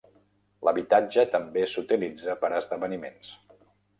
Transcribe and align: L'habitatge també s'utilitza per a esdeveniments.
L'habitatge 0.67 1.25
també 1.35 1.65
s'utilitza 1.75 2.37
per 2.45 2.51
a 2.55 2.61
esdeveniments. 2.63 3.33